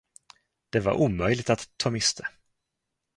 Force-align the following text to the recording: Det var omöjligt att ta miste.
Det 0.69 0.79
var 0.85 0.93
omöjligt 1.01 1.49
att 1.49 1.69
ta 1.77 1.89
miste. 1.89 2.27